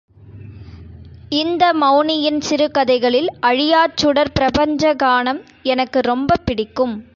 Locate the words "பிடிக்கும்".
6.35-7.09